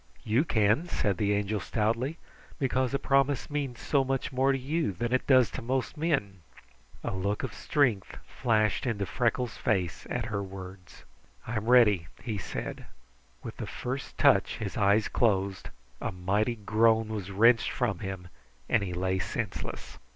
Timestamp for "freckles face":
9.05-10.07